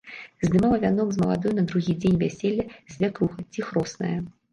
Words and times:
Здымала 0.45 0.77
вянок 0.83 1.09
з 1.15 1.19
маладой 1.23 1.53
на 1.57 1.63
другі 1.71 1.93
дзень 2.01 2.17
вяселля 2.23 2.65
свякруха 2.95 3.45
ці 3.51 3.67
хросная. 3.69 4.15